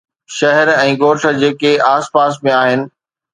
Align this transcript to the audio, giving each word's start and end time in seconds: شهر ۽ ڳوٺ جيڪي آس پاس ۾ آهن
شهر 0.37 0.71
۽ 0.75 0.95
ڳوٺ 1.03 1.25
جيڪي 1.43 1.73
آس 1.91 2.05
پاس 2.17 2.41
۾ 2.51 2.57
آهن 2.63 2.81